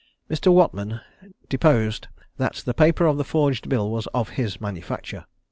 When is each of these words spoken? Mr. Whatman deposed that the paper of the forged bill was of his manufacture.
Mr. 0.31 0.51
Whatman 0.51 0.99
deposed 1.47 2.07
that 2.37 2.63
the 2.65 2.73
paper 2.73 3.05
of 3.05 3.17
the 3.17 3.23
forged 3.23 3.69
bill 3.69 3.91
was 3.91 4.07
of 4.15 4.29
his 4.29 4.59
manufacture. 4.59 5.27